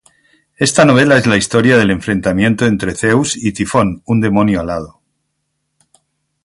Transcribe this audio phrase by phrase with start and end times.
[0.57, 4.99] Esta novela es la historia del enfrentamiento entre Zeus y Tifón, un demonio alado.